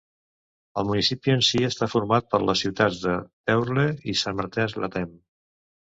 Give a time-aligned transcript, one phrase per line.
[0.81, 3.13] El municipi en si està format per les ciutats de
[3.51, 5.13] Deurle i Sint-Martens-Latem.